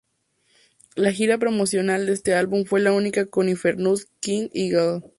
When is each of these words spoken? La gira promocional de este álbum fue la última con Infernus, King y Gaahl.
La 0.95 1.11
gira 1.11 1.37
promocional 1.37 2.07
de 2.07 2.13
este 2.13 2.33
álbum 2.33 2.65
fue 2.65 2.79
la 2.79 2.91
última 2.91 3.27
con 3.27 3.47
Infernus, 3.49 4.07
King 4.19 4.47
y 4.51 4.71
Gaahl. 4.71 5.03